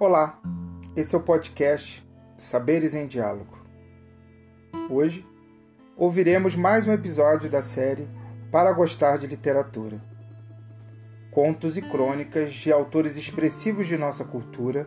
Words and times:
Olá, 0.00 0.40
esse 0.94 1.16
é 1.16 1.18
o 1.18 1.20
podcast 1.20 2.08
Saberes 2.36 2.94
em 2.94 3.08
Diálogo. 3.08 3.58
Hoje 4.88 5.26
ouviremos 5.96 6.54
mais 6.54 6.86
um 6.86 6.92
episódio 6.92 7.50
da 7.50 7.60
série 7.60 8.08
Para 8.48 8.70
Gostar 8.70 9.18
de 9.18 9.26
Literatura. 9.26 10.00
Contos 11.32 11.76
e 11.76 11.82
crônicas 11.82 12.52
de 12.52 12.70
autores 12.70 13.16
expressivos 13.16 13.88
de 13.88 13.98
nossa 13.98 14.24
cultura, 14.24 14.86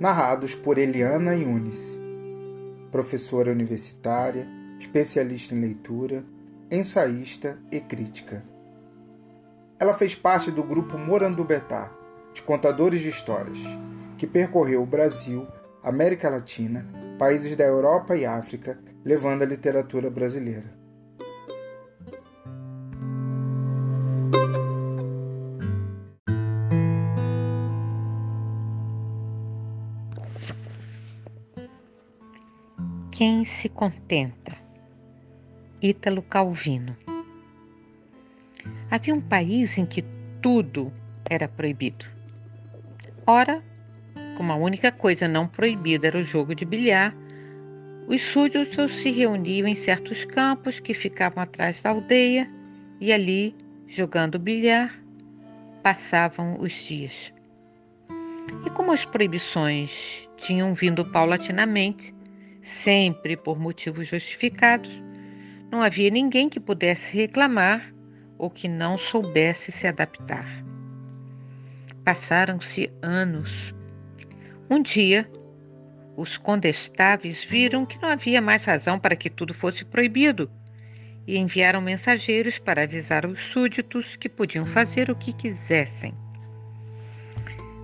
narrados 0.00 0.56
por 0.56 0.76
Eliana 0.76 1.36
Yunis, 1.36 2.00
professora 2.90 3.52
universitária, 3.52 4.44
especialista 4.76 5.54
em 5.54 5.60
leitura, 5.60 6.24
ensaísta 6.68 7.60
e 7.70 7.78
crítica. 7.78 8.44
Ela 9.78 9.94
fez 9.94 10.16
parte 10.16 10.50
do 10.50 10.64
grupo 10.64 10.98
Morandubetá, 10.98 11.92
de 12.34 12.42
contadores 12.42 13.00
de 13.00 13.08
histórias 13.08 13.60
que 14.18 14.26
percorreu 14.26 14.82
o 14.82 14.86
Brasil, 14.86 15.46
América 15.80 16.28
Latina, 16.28 16.84
países 17.16 17.54
da 17.54 17.64
Europa 17.64 18.16
e 18.16 18.26
África, 18.26 18.78
levando 19.04 19.42
a 19.42 19.46
literatura 19.46 20.10
brasileira. 20.10 20.76
Quem 33.12 33.44
se 33.44 33.68
contenta? 33.68 34.56
Ítalo 35.80 36.22
Calvino. 36.22 36.96
Havia 38.90 39.14
um 39.14 39.20
país 39.20 39.78
em 39.78 39.86
que 39.86 40.02
tudo 40.40 40.92
era 41.28 41.48
proibido. 41.48 42.06
Ora, 43.26 43.62
como 44.38 44.52
a 44.52 44.56
única 44.56 44.92
coisa 44.92 45.26
não 45.26 45.48
proibida 45.48 46.06
era 46.06 46.16
o 46.16 46.22
jogo 46.22 46.54
de 46.54 46.64
bilhar, 46.64 47.12
os 48.06 48.22
súditos 48.22 48.92
se 48.92 49.10
reuniam 49.10 49.66
em 49.66 49.74
certos 49.74 50.24
campos 50.24 50.78
que 50.78 50.94
ficavam 50.94 51.42
atrás 51.42 51.82
da 51.82 51.90
aldeia 51.90 52.48
e 53.00 53.12
ali, 53.12 53.52
jogando 53.88 54.38
bilhar, 54.38 54.94
passavam 55.82 56.56
os 56.60 56.72
dias. 56.72 57.34
E 58.64 58.70
como 58.70 58.92
as 58.92 59.04
proibições 59.04 60.28
tinham 60.36 60.72
vindo 60.72 61.04
paulatinamente, 61.04 62.14
sempre 62.62 63.36
por 63.36 63.58
motivos 63.58 64.06
justificados, 64.06 65.02
não 65.68 65.82
havia 65.82 66.10
ninguém 66.10 66.48
que 66.48 66.60
pudesse 66.60 67.12
reclamar 67.16 67.92
ou 68.38 68.48
que 68.48 68.68
não 68.68 68.96
soubesse 68.96 69.72
se 69.72 69.88
adaptar. 69.88 70.46
Passaram-se 72.04 72.88
anos 73.02 73.74
um 74.70 74.82
dia, 74.82 75.30
os 76.16 76.36
condestáveis 76.36 77.44
viram 77.44 77.86
que 77.86 78.00
não 78.02 78.08
havia 78.08 78.40
mais 78.40 78.64
razão 78.64 78.98
para 78.98 79.16
que 79.16 79.30
tudo 79.30 79.54
fosse 79.54 79.84
proibido 79.84 80.50
e 81.26 81.38
enviaram 81.38 81.80
mensageiros 81.80 82.58
para 82.58 82.82
avisar 82.82 83.24
os 83.24 83.38
súditos 83.38 84.16
que 84.16 84.28
podiam 84.28 84.66
fazer 84.66 85.10
o 85.10 85.16
que 85.16 85.32
quisessem. 85.32 86.14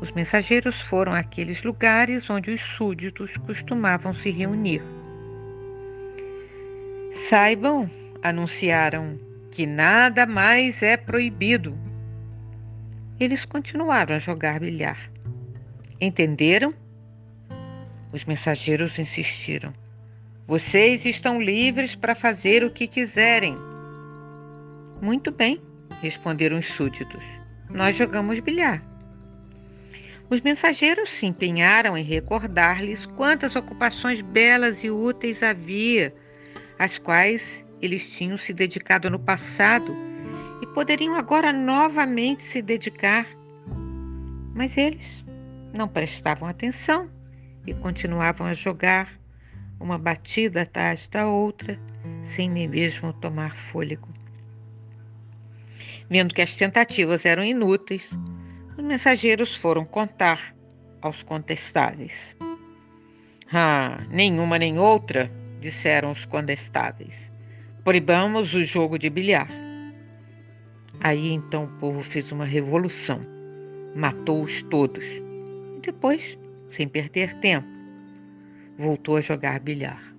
Os 0.00 0.12
mensageiros 0.12 0.80
foram 0.80 1.12
àqueles 1.12 1.62
lugares 1.62 2.28
onde 2.30 2.50
os 2.50 2.60
súditos 2.60 3.36
costumavam 3.36 4.12
se 4.12 4.30
reunir. 4.30 4.82
Saibam, 7.10 7.90
anunciaram, 8.22 9.18
que 9.50 9.66
nada 9.66 10.26
mais 10.26 10.82
é 10.82 10.96
proibido. 10.96 11.76
Eles 13.18 13.44
continuaram 13.44 14.14
a 14.14 14.18
jogar 14.18 14.60
bilhar. 14.60 15.10
Entenderam? 16.00 16.72
Os 18.12 18.24
mensageiros 18.24 18.98
insistiram. 18.98 19.74
Vocês 20.46 21.04
estão 21.04 21.42
livres 21.42 21.96
para 21.96 22.14
fazer 22.14 22.62
o 22.62 22.70
que 22.70 22.86
quiserem. 22.86 23.56
Muito 25.02 25.32
bem, 25.32 25.60
responderam 26.00 26.58
os 26.58 26.66
súditos. 26.66 27.24
Nós 27.68 27.96
jogamos 27.96 28.38
bilhar. 28.38 28.82
Os 30.30 30.40
mensageiros 30.40 31.10
se 31.10 31.26
empenharam 31.26 31.98
em 31.98 32.04
recordar-lhes 32.04 33.04
quantas 33.04 33.56
ocupações 33.56 34.20
belas 34.20 34.84
e 34.84 34.90
úteis 34.90 35.42
havia, 35.42 36.14
às 36.78 36.96
quais 36.96 37.64
eles 37.82 38.08
tinham 38.16 38.38
se 38.38 38.52
dedicado 38.52 39.10
no 39.10 39.18
passado 39.18 39.94
e 40.62 40.66
poderiam 40.68 41.14
agora 41.14 41.52
novamente 41.52 42.42
se 42.42 42.62
dedicar. 42.62 43.26
Mas 44.54 44.76
eles 44.76 45.24
não 45.72 45.88
prestavam 45.88 46.48
atenção 46.48 47.10
e 47.66 47.74
continuavam 47.74 48.46
a 48.46 48.54
jogar, 48.54 49.18
uma 49.78 49.98
batida 49.98 50.62
atrás 50.62 51.06
da 51.06 51.28
outra, 51.28 51.78
sem 52.20 52.50
nem 52.50 52.66
mesmo 52.66 53.12
tomar 53.12 53.56
fôlego. 53.56 54.08
Vendo 56.10 56.34
que 56.34 56.42
as 56.42 56.56
tentativas 56.56 57.24
eram 57.24 57.44
inúteis, 57.44 58.10
os 58.76 58.82
mensageiros 58.82 59.54
foram 59.54 59.84
contar 59.84 60.54
aos 61.00 61.22
contestáveis. 61.22 62.36
Ah, 63.52 63.98
nenhuma 64.10 64.58
nem 64.58 64.78
outra, 64.78 65.30
disseram 65.60 66.10
os 66.10 66.24
condestáveis. 66.24 67.30
Proibamos 67.84 68.54
o 68.54 68.64
jogo 68.64 68.98
de 68.98 69.08
bilhar. 69.08 69.48
Aí 71.00 71.32
então 71.32 71.64
o 71.64 71.78
povo 71.78 72.02
fez 72.02 72.32
uma 72.32 72.44
revolução, 72.44 73.20
matou-os 73.94 74.62
todos 74.64 75.27
depois, 75.80 76.38
sem 76.70 76.88
perder 76.88 77.34
tempo, 77.40 77.66
voltou 78.76 79.16
a 79.16 79.20
jogar 79.20 79.60
bilhar. 79.60 80.17